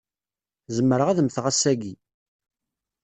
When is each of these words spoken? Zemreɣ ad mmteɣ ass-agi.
Zemreɣ 0.75 1.07
ad 1.09 1.19
mmteɣ 1.21 1.45
ass-agi. 1.51 1.93